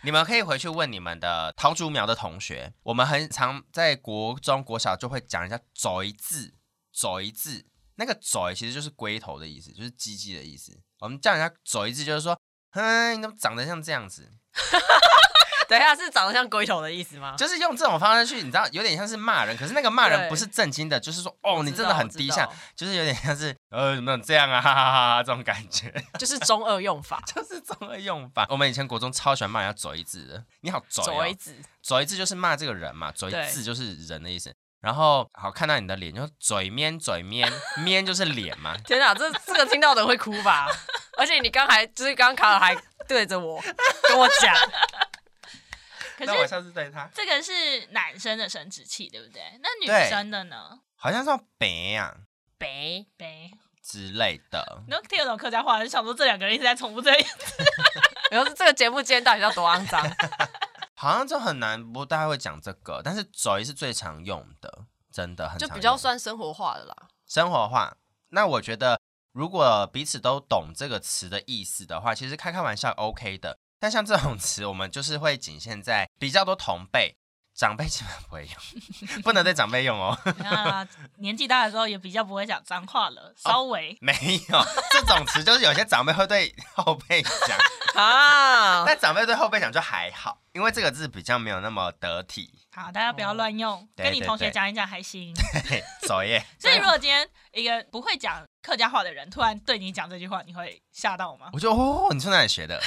[0.05, 6.53] 你们可以回去问你们的桃竹苗的同学，我们很常在国中、国小就会讲人家“走一字
[6.93, 7.65] ”，“走一字”，
[7.97, 10.79] 那个“走”其实就是龟头的意思，就是鸡鸡的意思。
[10.99, 12.39] 我们叫人家“走一字”，就是说，
[12.69, 14.31] 哼，你怎么长得像这样子？
[15.69, 17.35] 等一下，是长得像龟头的意思吗？
[17.37, 28.45] 就是用这种方式去，你知道，有点像是骂人，可是那个骂人不是震惊的，就是说，哦，你真的很低下，就是有点像是，呃，怎么这样啊，哈哈哈哈，这种感觉， 就是中二用法， 就是中二用法。
[28.49, 34.53] 我们以前国中超喜欢骂人家嘴字的，你好嘴、哦，嘴字，嘴字就是骂这个人嘛，嘴字就是人的意思。
[34.81, 37.51] 然后好看到你的脸，就嘴面嘴面
[37.83, 38.77] 面就是脸嘛。
[38.85, 40.67] 天哪，这这个听到的人会哭吧？
[41.17, 43.59] 而且你刚才就是刚刚卡尔还对着我
[44.07, 44.55] 跟我讲。
[46.17, 49.41] 可是那我下次对他，这个是男生的生殖器，对不对？
[49.61, 50.79] 那女生的呢？
[50.95, 52.15] 好像叫白呀，
[52.57, 53.51] 白白
[53.83, 54.83] 之类的。
[54.87, 57.63] 能听得懂客家话，就想说这两个人一直在重复这一次。
[58.31, 60.01] 然后这个节目今天到底要多肮脏？
[60.95, 63.01] 好像就很难，不大家会讲这个。
[63.03, 66.95] 但是嘴是最常用的，真的很，就比较算生活化的啦。
[67.27, 67.97] 生活化。
[68.29, 68.99] 那我觉得，
[69.33, 73.59] 如果彼此都懂这个词的意思的话，其实开开玩笑 OK 的。
[73.85, 77.15] 但像这种词，我们就是会仅限在比较多同辈、
[77.53, 80.17] 长辈基本不会用，不能对长辈用哦。
[80.43, 80.83] 啊，
[81.19, 84.11] 年纪大的时候也比较不会讲脏话了，稍微、哦、没
[84.49, 87.55] 有这种词，就是有些长辈会对后辈讲
[87.93, 92.49] 啊，但长辈对后辈讲就还好，因为这个字比较没有那么得体。
[92.71, 95.31] 好，大家不要乱用，哦、跟你同学讲一讲还行。
[96.07, 96.43] 走耶。
[96.59, 101.51] 所以如果今天一个不会讲客家话的人突然对你讲这句话，你会吓到吗？
[101.53, 102.81] 我就哦，你从哪里学的？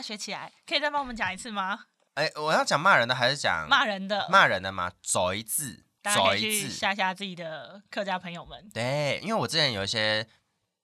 [0.00, 1.86] 学起来，可以再帮我们讲一次吗？
[2.14, 4.28] 哎、欸，我要讲骂人的还是讲骂人的？
[4.28, 4.90] 骂人的吗？
[5.02, 8.68] 走一字，大家可以去吓吓自己的客家朋友们。
[8.74, 10.26] 对，因为我之前有一些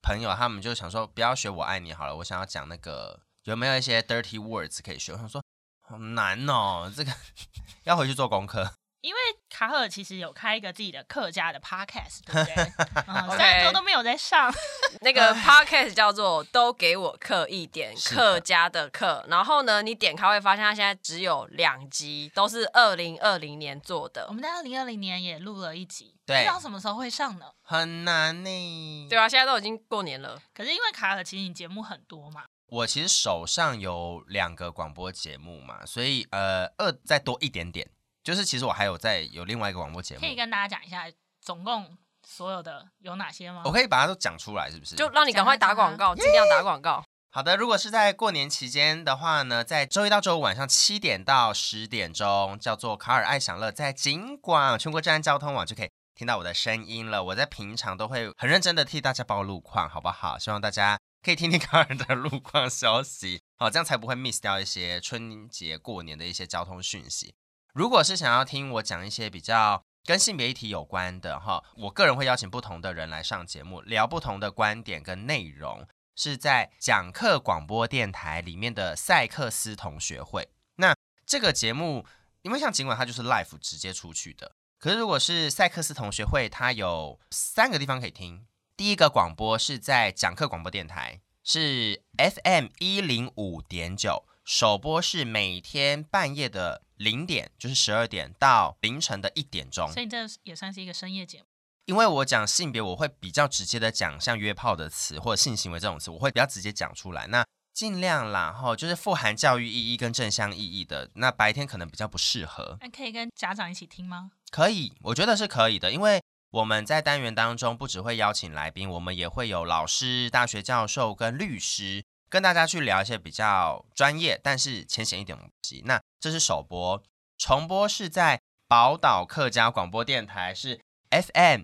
[0.00, 5.12] 朋友，他们就想说，不要学我爱你好了，我想要讲那个有没有一些 dirty words 可以学？
[5.12, 5.42] 我想说
[5.80, 7.12] 好难哦，这个
[7.84, 8.74] 要回去做功课。
[9.06, 12.72] 因为卡尔其实有开一个自己的客家的 podcast，对不对？
[13.06, 14.52] 嗯，虽然说都没有在上。
[15.02, 19.24] 那个 podcast 叫做“都给我刻一点”，客家的客。
[19.28, 24.26] 然后呢，你点开会发现它现在只有两集，都是二零二零年做的。
[24.26, 27.46] 我们在二零二零年也录了一集，对，不知道什么时候会上呢？
[27.62, 29.06] 很难呢。
[29.08, 30.36] 对啊，现在都已经过年了。
[30.52, 37.88] 可是因为卡尔其实你节目很多嘛，我其实手上有两个广播节目嘛，所以呃，二再多一点点。
[38.26, 41.08] 就是其实我还有在有另外一个广播节目，可以跟大家讲一下，
[41.40, 43.62] 总共所有的有哪些吗？
[43.64, 44.96] 我可以把它都讲出来，是不是？
[44.96, 47.04] 就让你赶快打广告，尽量打广告。
[47.30, 57.22] 好的，如果是在过年期间的话呢，在周一到周五晚上七点到十点钟，叫做卡尔爱享乐，在尽管全国治安交通网就可以听到我的声音了。
[57.22, 60.36] 我在平常都会很认真的替大家报路况，好不好？
[60.36, 67.32] 希望大家可以听听 卡尔的路况消息，好，这样才不会 miss 掉一些春节过年的一些交通讯息。
[67.76, 80.48] 如果是想要听我讲一些比较跟性别议题有关的哈，我个人会邀请不同的人来上节目，聊不同的观点跟内容，是在讲课广播电台里面的赛克斯同学会。
[80.76, 82.06] 那这个节目，
[82.40, 88.46] 因为像尽管它就是 live 直接出去的，可是如果是赛克斯同学会，它有三个地方可以听。
[88.74, 99.90] 第一个广播是在讲课广播电台，是 FM 一零五点九，首播是每天半夜的零点，就是十二点到凌晨的一点钟。
[99.92, 101.46] 所以这也算是一个深夜节目。
[101.86, 107.28] 因为我讲性别，我会比较直接的讲像约炮的词或者性行为这种词，我会比较直接讲出来。
[107.28, 111.10] 那尽量啦，哈，就是富含教育意义跟正向意义的。
[111.14, 112.76] 那白天可能比较不适合。
[112.80, 114.32] 那可以跟家长一起听吗？
[114.50, 115.92] 可以，我觉得是可以的。
[115.92, 125.82] 因为我们在单元当中不只会邀请来宾，我们也会有老师、大学教授跟律师跟大家去聊一些比较专业但是浅显一点的东西。
[125.86, 127.02] 那这是首播，
[127.38, 131.62] 重播是在宝岛客家广播电台，是 FM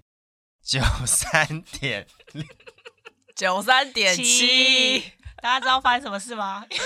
[0.63, 2.07] 九三点
[3.35, 5.13] 九三点七。
[5.43, 6.65] 大家知道发生什么事吗？
[6.71, 6.77] 我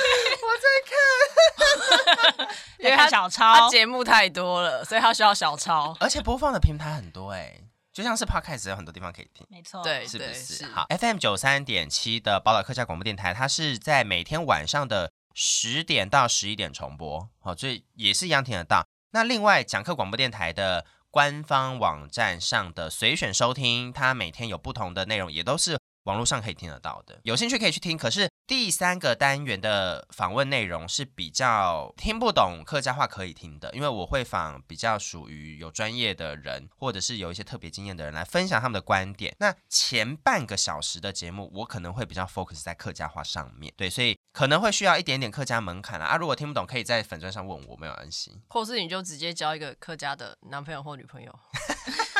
[2.32, 2.48] 在看，
[2.80, 7.65] 因为他小抄，他节目太多了，所以他需要小抄，而且播放的平台很多哎、欸，
[7.96, 10.34] 就像是 Podcast 有很多地方可以听，没错，对，是不是？
[10.34, 18.86] 是好，FM 九三点七的宝岛客家广播电台，它是在每天晚上的十点到十一点重播，好，所以也是一样听得到。
[19.12, 25.78] 那另外讲课广播电台的官方网站上的随选收听，它每天有不同的内容，也都是。
[26.06, 27.96] 网络上可以听得到的，有兴趣可以去听。
[27.96, 39.34] 可是第三个单元的访问内容是比较听不懂客家话可以听的，因为我会访比较属于有专业的人，或者是有一些特别经验的人来分享他们的观点。
[39.40, 46.06] 那前半个小时的节目，我可能会比较 focus 在客家话上面，对，所以可能会需要一点点客家门槛啦。
[46.06, 48.40] 啊，如果听不懂，可以在粉砖上问我，没有关系。
[48.50, 51.36] 或是你就直接交一个客家的男朋友或女朋友。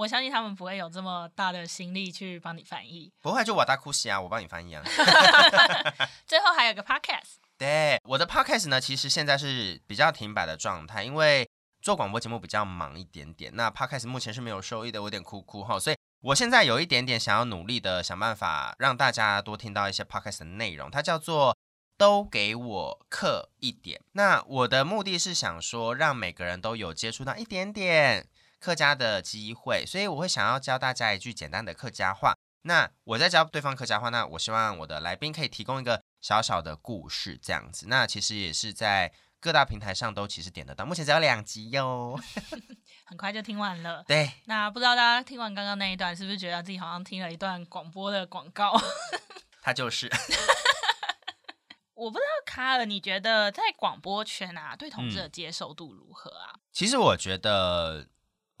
[0.00, 4.82] 我相信他们不会有这么大的心力去帮你翻译，不会就瓦达库西啊，我帮你翻译啊。
[6.26, 11.46] 最后还有个 podcast，对，我的 podcast 呢，其实现在是比较停摆的状态，因为
[11.82, 13.54] 做广播节目比较忙一点点。
[13.54, 21.54] 那 podcast 目前是没有收益的，我有点哭哭哈，所以我现在有一点点想要努力的想办法让大家多听到一些 podcast 的内容，它叫做
[21.98, 24.00] 都给我刻一点。
[24.12, 28.26] 那我的目的是想说，让每个人都有接触到一点点。
[28.60, 32.34] 客家的机会，所以我会想要教大家一句简单的客家话。
[32.62, 37.86] 那我在教对方客家话，那我希望我的来宾可以提供一个小小的故事，这样子。
[37.88, 42.20] 那其实也是在各大平台上都其实点得到，目前只有两集哟，
[43.06, 44.04] 很快就听完了。
[44.06, 48.78] 对，那不知道大家听完刚刚那一段，是不是觉得自己好像听了一段广播的广告？
[49.62, 50.06] 他就是。
[51.94, 56.52] 我不知道卡尔，你觉得在广播圈啊，对同志的接受度如何啊？
[56.54, 58.06] 嗯，其实我觉得。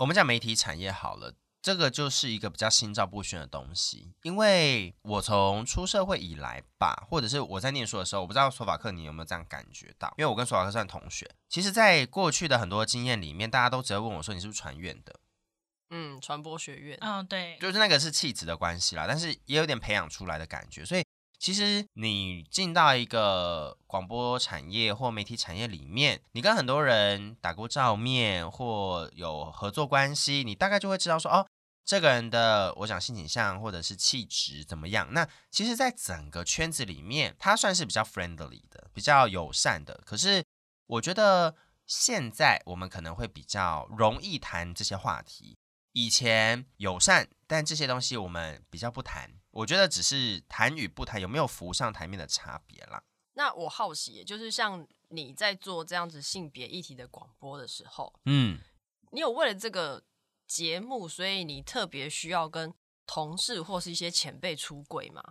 [0.00, 4.14] 我们讲媒体产业好了，这个就是一个比较心照不宣的东西。
[4.22, 10.08] 因为我从出社会以来吧，或者是我在念书的时候，我不知道索法克你有没有这样感觉到？
[10.16, 11.30] 因为我跟索法克算同学。
[11.50, 15.20] 其实，在过去的很多经验里面，大家都只会问我说：“你是不是传院的？”
[15.92, 16.96] 嗯，传播学院。
[17.02, 21.04] 嗯，对，就是那个是气质的关系啦，但是也有点培养出来的感觉，所以。
[21.40, 31.46] 其实你进到一个广播产业或媒体产业里面，你跟很多人打过照面或有合作关系，你大概就会知道说，哦，
[31.82, 35.08] 这个人的我讲性倾向或者是气质怎么样。
[35.14, 39.98] 那其实，在整个圈子里面，他算是比较 friendly 的，比较友善的。
[40.04, 40.44] 可是，
[40.88, 45.56] 我觉得现在我们可能会比较容易谈这些话题。
[45.92, 49.39] 以前友善，但这些东西我们比较不谈。
[49.52, 53.02] 我觉得只是谈与不谈有没有浮上台面的差别啦。
[53.32, 58.60] 那我好奇，就是像你在做这样子性别议题的广播的时候，嗯，
[59.10, 60.04] 你有为了这个
[60.46, 62.72] 节目，所以你特别需要跟
[63.06, 65.22] 同事或是一些前辈出柜吗？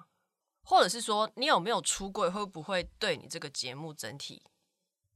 [0.64, 4.44] 或者是说，你有没有出柜，会不会对你这个节目整体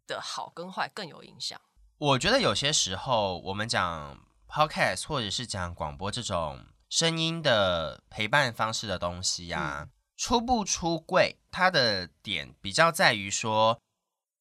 [0.08, 1.60] 的好跟坏更有影响？
[1.98, 6.66] 我觉得有些时候，我们讲 podcast 或者是讲广播这种。
[6.94, 13.82] 声音的陪伴方式的东西呀、啊，嗯、出不出柜，它的点比较在于说，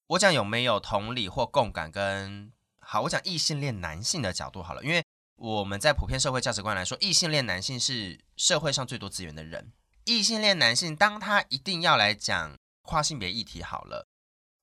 [0.08, 5.02] 我讲有没有同理或共感跟好，我讲异性恋男性的角度好了，因为
[5.36, 9.72] 我们在普遍社会价值观来说，异性恋男性是社会上最多资源的人。
[10.04, 14.06] 异性恋男性当他一定要来讲跨性别议题好了，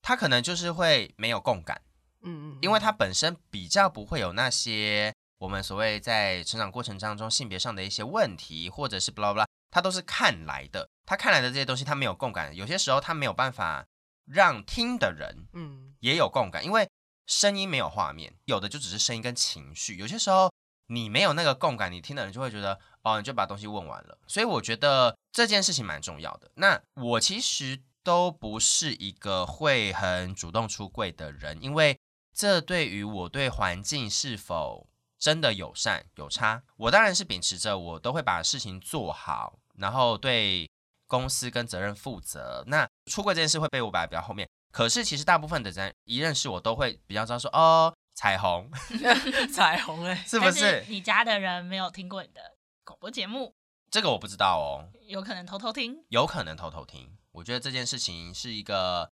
[0.04, 1.82] 他可能就是会没有共感，
[2.22, 5.12] 嗯嗯，因为他本身比较不会有那些。
[5.40, 10.90] 我们所谓在成长过程当中性别上的一些问题，或者是 blah blah，他都是看来的。
[11.06, 12.56] 他看来的这些东西，他没有共感。
[12.56, 13.86] 有些时候他没有办法
[14.26, 16.88] 让听的人，嗯，也有共感，因为
[17.26, 19.96] 声音没有画面，有的就只是声音跟情绪。
[19.96, 20.52] 有些时候
[20.88, 24.20] 你没有那个共感，你听的人就会觉得，哦，你就把东西问完了。
[24.28, 26.52] 所以我觉得这件事情蛮重要的。
[26.56, 31.98] 那我其实都不是一个会很主动出柜的人，因为
[32.36, 34.88] 这对于我对环境是否
[35.20, 36.64] 真的友善有差。
[36.78, 40.70] 我当然是秉持着我都会把事情做好，然后对
[41.08, 42.64] 公司跟责任负责。
[42.68, 48.70] 那出柜这件事会被我摆在比较后面，可是其实大部分的人一认识我都会比较知道说哦，彩虹，
[49.54, 50.60] 彩虹哎， 是不是？
[50.60, 52.42] 是你家的人没有听过你的
[52.84, 53.54] 广播节目，
[53.92, 57.18] 这个我不知道哦，有可能偷偷听，有可能偷偷听。
[57.32, 59.12] 我觉得这件事情是一个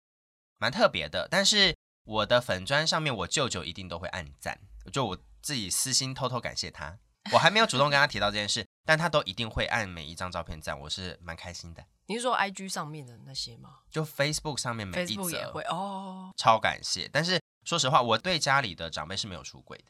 [0.58, 4.60] 蛮特别的，但是我的粉砖上面，我舅舅一定都会按赞，
[4.92, 6.98] 就我自己私心偷偷感谢他。
[7.34, 11.84] 我还没有主动跟他提到这件事， 但他都一定会按每一张照片赞，我是蛮开心的。
[12.06, 13.80] 你是说 IG 上面的那些吗？
[13.90, 17.10] 就 Facebook 上面每一则也会哦，超感谢。
[17.12, 19.86] 但是说实话，我对家里的长辈是没有出轨的。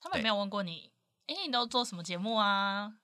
[0.00, 0.90] 他们没有问过你，
[1.28, 2.94] 哎，你都做什么节目啊？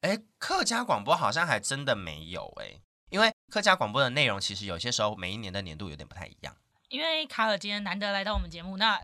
[0.00, 2.80] 哎，客家广播好像还真的没有哎。
[3.10, 6.56] 因为客家广播的内容其实有些时候每一年的年度有点不太一样。
[6.88, 8.98] 因为卡尔今天难得来到我们节目，那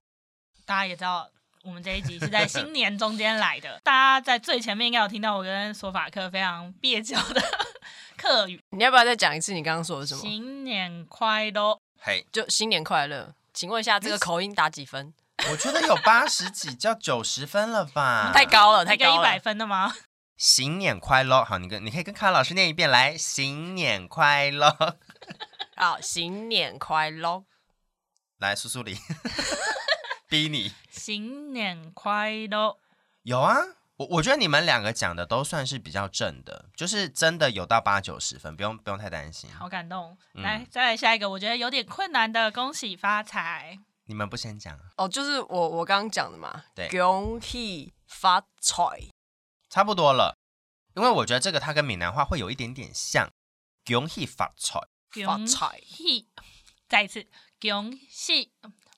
[0.64, 1.29] 大家也知道
[1.62, 3.79] 我们这一集是在新年中间来的。
[3.85, 7.42] 大家在最前面应该有听到我跟索法克非常蹩脚的
[8.16, 8.59] 客语。
[8.70, 10.20] 你要不要再讲一次你刚刚说的什么？
[10.20, 11.79] 新年快乐！
[12.01, 13.35] 嘿，就新年快乐。
[13.53, 15.12] 请问一下，这个口音打几分？
[15.51, 18.33] 我觉得有八十几，叫九十分了吧？
[18.33, 19.20] 太高了，太高了。
[19.20, 19.92] 一百分的吗？
[20.38, 21.44] 新年快乐！
[21.44, 24.97] 好，你跟你可以跟卡老师念一遍，来，新年快乐！
[25.77, 27.44] 好，新年快乐！
[28.44, 28.98] 来，苏苏里，
[30.28, 32.78] 逼你，新年快乐！
[33.22, 33.57] 有啊，
[33.96, 39.48] 我我觉得你们两个讲的都算是比较正的，就是真的有到八九十分，不用不用太担心。
[39.54, 43.78] 好感动，嗯、来再来下一个，我觉得有点困难的，恭喜发财！
[44.04, 48.83] 你们不先讲哦，就是我我刚刚讲的嘛，对，恭喜发财。
[49.70, 50.37] 差不多了，
[50.94, 53.30] 因为我觉得这个它跟闽南话会有一点点像。
[53.87, 54.80] 恭喜发财，
[55.26, 55.78] 发财，
[56.88, 57.25] 再一次
[57.61, 58.53] 恭喜，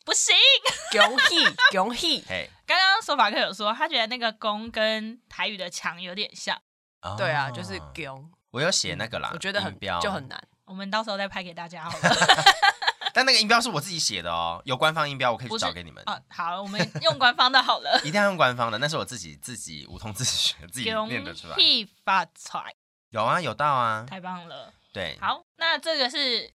[0.05, 0.35] 不行，
[0.93, 1.37] 恭喜
[1.73, 2.25] 恭喜。
[2.29, 6.61] 嘿，刚刚说法克有说，他觉得那个“恭”跟台语的“强”有点像。
[7.03, 8.31] 哦、对啊，就是“恭”。
[8.51, 10.43] 我有写那个啦，我觉得很标就很难。
[10.65, 12.15] 我们到时候再拍给大家好了。
[13.15, 16.03] 但那个音标是我自己写的哦，有官方音标，我可以找给你们。
[16.07, 17.99] 啊，好，我们用官方的好了。
[18.05, 21.55] 一定要用官方的，那是我自己自己无痛自己学，自己念得出来。
[21.55, 22.75] 恭喜发财，
[23.11, 24.73] 有啊，有到啊，太棒了。
[24.93, 26.51] 对，好，那这个是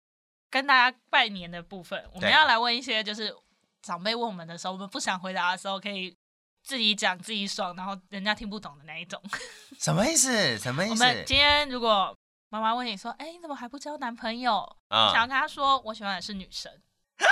[0.50, 3.36] 跟大家拜年的部分，我们要来问一些，就是
[3.82, 6.16] 长辈问我们的时候，我们不想回答的时候，可以
[6.64, 9.22] 自己讲自己爽，然后人家听不懂的那一种。
[9.80, 10.58] 什么意思？
[10.58, 10.94] 什么意思？
[10.94, 12.16] 我们今天如果
[12.50, 16.72] 妈妈问你说：“哎，你怎么还不交男朋友？”嗯，想要跟她说：“我喜欢的是女生。”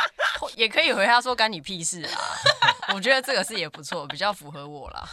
[0.55, 2.19] 也可以回她说，干你屁事啊！
[2.93, 5.07] 我觉得这个是也不错，比较符合我啦。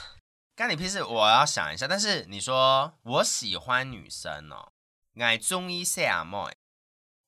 [0.56, 1.86] 干你屁事，我要想一下。
[1.86, 4.72] 但是你说我喜欢女生哦，
[5.20, 6.38] 爱中医西阿妹。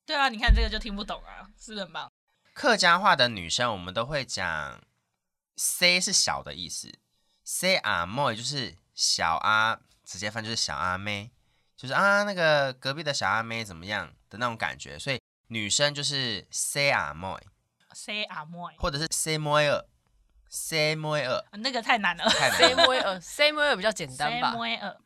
[0.07, 2.11] 对啊，你看这个就听不懂啊，是不是很棒？
[2.53, 4.81] 客家话的女生，我们都会讲
[5.57, 6.93] “c” 是小的意思
[7.45, 11.31] ，“c 阿妹”就是小阿，直接翻就是小阿妹，
[11.77, 15.19] 就是啊那个隔壁的小阿妹怎么样的那种感觉，所以。
[15.49, 17.29] 女生就是 say 阿妹
[17.93, 19.85] ，say 阿妹，或者是 say 妹儿
[20.49, 24.55] ，say 妹儿，那个太难了，say 妹儿，say 妹儿比较简单吧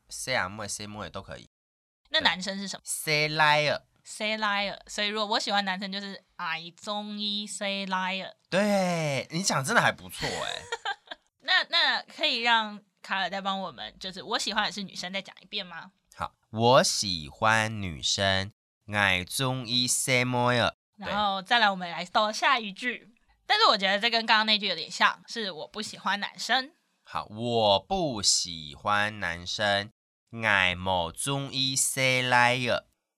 [0.08, 1.50] ，say 阿妹，say 妹儿都可以。
[2.10, 2.82] 那男生是什么
[4.08, 4.78] ？say liar。
[4.86, 8.32] 所以如果我喜欢男生，就是 I 中医 say liar。
[8.48, 10.62] 对，你讲真的还不错哎。
[11.42, 15.92] 那那可以让卡尔再帮我们，就是我喜欢的是女生，再讲一遍吗？
[16.16, 18.50] 好，我喜欢女生。
[18.90, 23.14] ，I 中医西妹儿，然后再来，我们来到下一句。
[23.46, 26.72] 但是我觉得这跟刚刚那句有点像，是我不喜欢男生。
[27.02, 29.90] 好，我不喜欢男生。
[30.44, 32.54] 爱某中医西来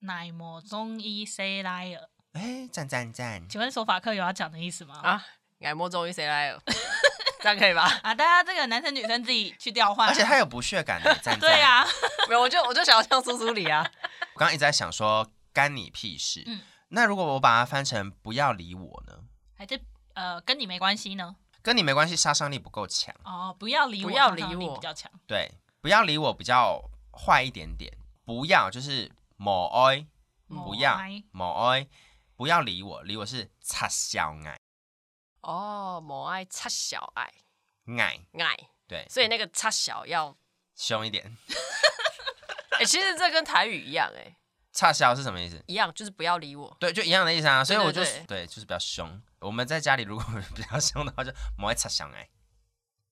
[0.07, 2.09] 儿，爱莫中医 C 来尔。
[2.33, 3.47] 哎，赞赞赞！
[3.49, 4.99] 请问索法克有要讲的意思吗？
[5.03, 5.25] 啊，
[5.61, 6.61] 爱莫中医 C 来尔，
[7.41, 7.83] 这样可以吧？
[8.03, 10.07] 啊，大家这个男生女生自己去调换。
[10.07, 11.39] 而且他有不屑感的赞赞。
[11.39, 11.85] 对啊，
[12.29, 13.81] 没有，我就我就想要像苏苏里啊。
[14.33, 15.27] 我刚刚一直在想说。
[15.53, 16.45] 干你屁事！
[16.47, 19.19] 嗯，那如果我把它翻成不要理我呢？
[19.57, 19.77] 还是
[20.13, 21.35] 呃跟你没关系呢？
[21.61, 23.53] 跟你没关系，杀伤力不够强哦。
[23.59, 25.11] 不要理我，不要理我比较强。
[25.27, 27.91] 对，不要理我比较坏一点点。
[28.23, 29.11] 不要就是
[29.43, 30.05] 某爱，
[30.47, 30.99] 不要
[31.31, 31.87] 某爱，
[32.35, 34.59] 不要理我，理我是插小爱。
[35.41, 37.23] 哦，某爱插小爱，
[37.97, 40.37] 爱爱对，所以那个插小要
[40.75, 41.35] 凶一点。
[42.77, 44.37] 哎， 其实这跟台语一样哎。
[44.73, 45.59] 插小是什么意思？
[45.65, 46.77] 一样，就是不要理我。
[46.79, 47.65] 对，就一样的意思啊。
[47.65, 49.19] 所以我就对，对，就是比较凶。
[49.39, 50.23] 我们在家里如果
[50.55, 52.29] 比较凶的话，就莫爱插小爱，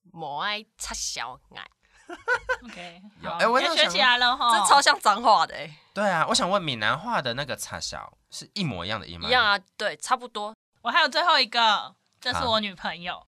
[0.03, 1.67] 莫爱插小爱。
[2.65, 5.69] OK，有哎，我学起来了哈，这超像脏话的哎。
[5.93, 9.27] 对啊，我想问闽南话的那个插小是一模一样的音吗？
[9.27, 10.55] 一样啊，对，差不多。
[10.81, 13.25] 我还有最后一个，这是我女朋友。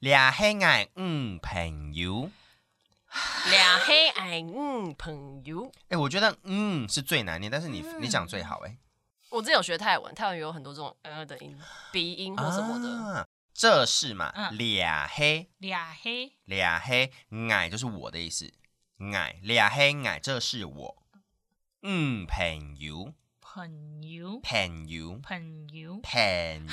[0.00, 2.30] 俩黑矮嗯朋友，
[3.50, 5.70] 俩黑矮嗯朋友。
[5.88, 8.76] 哎，我觉得嗯是最难念，但是你、嗯、你讲最好哎。
[9.30, 11.56] 我之前有学泰文，泰文有很多这种呃的音，
[11.92, 12.88] 鼻音或什么的。
[13.18, 13.26] 啊、
[13.60, 14.32] 这是嘛？
[14.52, 17.12] 俩、嗯、黑，俩黑，俩黑
[17.50, 18.50] 矮就是我的意思。
[19.12, 21.02] 矮，俩黑矮，这是我。
[21.82, 26.72] 嗯，朋友，朋友，朋友，朋友，朋友，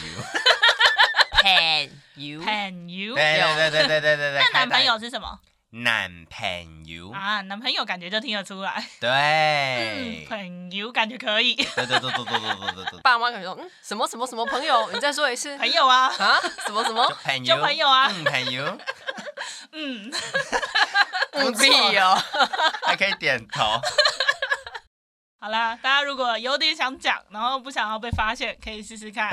[1.44, 3.16] 朋友，朋友。
[3.16, 4.40] 对对对对对对对。
[4.40, 5.42] 那男朋友是什么？
[5.70, 8.88] 男朋友啊，男朋友感觉就听得出来。
[9.02, 11.56] 对，嗯，朋友感觉可以。
[11.56, 13.00] 对对对对对对对对。
[13.02, 14.90] 爸妈感觉说，嗯，什么什么什么朋友？
[14.94, 15.58] 你再说一次。
[15.58, 16.40] 朋友啊啊？
[16.66, 17.06] 什么什么？
[17.24, 18.10] 朋友，就朋友啊。
[18.10, 18.78] 嗯，朋友。
[19.74, 20.12] 嗯。
[21.32, 22.18] 不必哦，
[22.88, 23.64] 还可以点头。
[25.40, 29.30] 好啦，大家如果有点想讲，然后不想要被发现，可以试试看。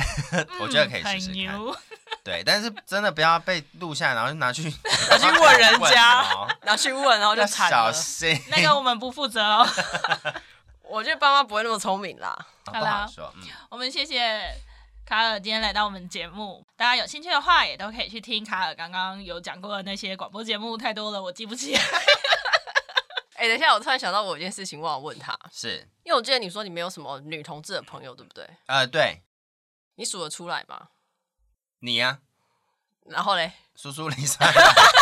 [0.60, 1.58] 我觉得可以试试看。
[2.24, 4.62] 对，但是真的不要被录下来，然后就拿去
[5.10, 6.24] 拿去问人家，
[6.64, 7.70] 拿去问，然后就惨了。
[7.70, 9.68] 小心， 那个我们不负责哦。
[10.82, 12.34] 我觉得爸妈不会那么聪明啦。
[12.64, 13.06] 好啦，
[13.68, 14.40] 我们谢谢
[15.04, 16.64] 卡尔今天来到我们节目。
[16.76, 21.80] 大家有兴趣的话，也都可以去听卡尔刚刚有讲过的那些广播节目，太多了，我记不起来。
[23.34, 28.48] 哎、欸，等一下，我突然想到，我有件事情忘了问他，是因为我记得你说你没有什么女同志的朋友，对不对？
[28.66, 29.20] 呃，对。
[29.96, 30.88] 你数得出来吗？
[31.84, 34.42] 你呀、啊，然后嘞，苏苏里莎，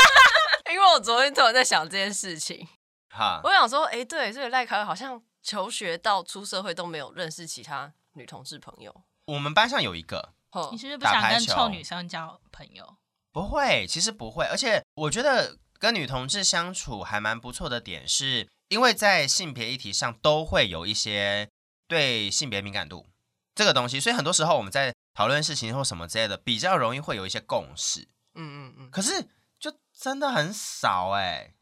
[0.69, 2.67] 因为我昨天突然在想这件事情，
[3.09, 8.93] 哈，我想说，哎、欸，对，这个赖凯尔好像求学到出社会都没有认识其他女同志朋友。
[9.27, 10.35] 我们班上有一个，
[10.73, 12.97] 你是不是不想跟臭女生交朋友？
[13.31, 21.49] 不会，其实不会，而且我觉得跟女同志相处还蛮不错的点是，因为在性别议题上都会有一些
[21.87, 23.07] 对性别敏感度
[23.55, 24.92] 这个东西，所以很多时候我们在。
[25.15, 28.09] 讨论事情或什么之类的，比较容易会有一些共识。
[28.35, 28.91] 嗯嗯嗯。
[28.91, 31.55] 可是就真的很少哎、欸，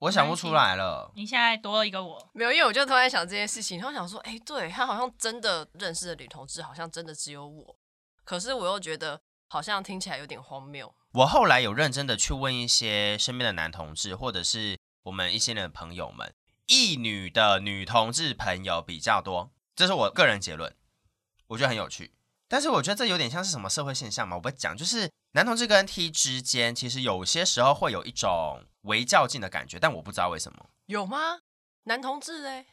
[0.00, 1.12] 我想不出来了。
[1.14, 7.76] 你现在多了一个我，没有，因为我就突然想这件事情，然后想说，哎、欸，对，他好像真的认识的女同志，好像真的只有我。
[8.24, 10.94] 可是我又觉得好像听起来有点荒谬。
[11.12, 16.34] 我后来有认真的去问一些身边的男同志，或者是我们一些人的朋友们，
[16.66, 20.74] 异女的女同志朋友比较多，这是我个人结论，
[21.46, 22.12] 我觉得很有趣。
[22.48, 24.36] 但是我觉得这有点像是什么社会现象嘛？
[24.36, 30.66] 我不讲，就是男同志跟 T 之间，其实有些时候会有一种微较劲的感觉，但我不知道为什么。
[30.86, 31.38] 有吗？
[31.84, 32.66] 男同志嘞，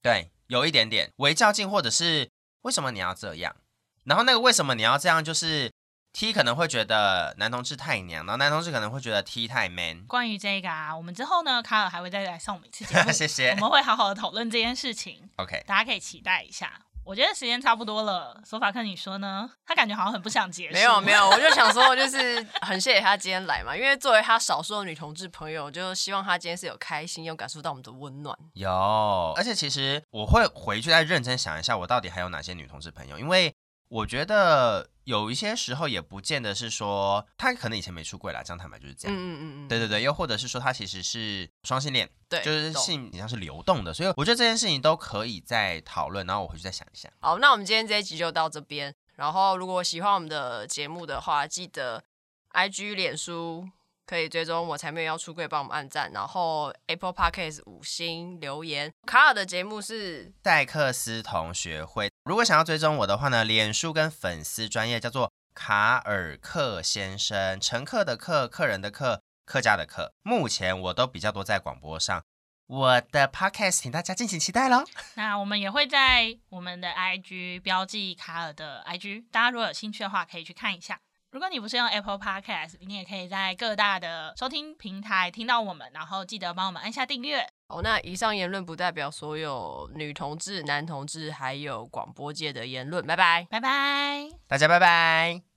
[0.00, 2.30] 对，有一点点微较劲，或者是
[2.62, 3.56] 为什么你要这样？
[4.04, 5.72] 然后那个为什么你要这样，就是
[6.12, 10.04] T 可能会觉得男同志太娘，然后男同志可能会觉得 T 太 man。
[10.06, 13.50] 关于这个啊，我们之后呢，卡尔还会再来送我们一次节目， 谢谢。
[13.50, 15.28] 我们会好好的讨论这件事情。
[15.36, 16.82] OK，大家可以期待一下。
[17.06, 19.48] 我觉得时间差不多了，索法克你说呢？
[19.64, 20.72] 他感觉好像很不想结束。
[20.72, 28.36] 没有没有，我就想说，就 是很谢谢他今天来嘛，因为作为他少数的女同志朋友，就希望他今天是有开心，有感受到我们的温暖。
[28.54, 33.54] 有，而且其实我会回去再认真想一下，我到底还有哪些女同志朋友，因为。
[33.88, 39.16] 我觉得有一些时候也不见得是说他可能以前没出柜啦，这样坦白就是这样。
[39.16, 47.08] 嗯嗯嗯，对对对，又或者是说他其实是双性恋，对，就是性好像是流动的，所以我觉得这件事情都可以再讨论，然后我回去再想一下。
[47.20, 48.94] 好，那我们今天这一集就到这边。
[49.14, 52.04] 然后如果喜欢我们的节目的话，记得
[52.52, 53.68] IG 脸书。
[54.08, 58.94] 可以追踪我才没有要出柜，帮我们按赞，然后 Apple Podcast 五星留言。
[59.04, 62.08] 卡尔的节目是戴克斯同学会。
[62.26, 70.12] 如果想要追踪我的话呢，脸书跟粉丝专业叫做卡尔克先生，乘客的客，客人的客，客家的客。
[70.24, 72.24] 目前我都比较多在广播上，
[72.66, 74.82] 我的 Podcast 请大家敬请期待喽。
[75.14, 80.98] 那我们也会在我们的 IG 标记卡尔的 IG，大家如果有兴趣的话，可以去看一下。
[81.36, 87.46] 如果你不是用 Apple Podcast，你也可以在各大的收听平台听到我们，然后记得帮我们按下订阅。
[87.68, 93.06] 哦，那以上言论不代表所有女同志、男同志还有广播界的言论。
[93.06, 95.55] 拜拜，拜拜，大家拜拜。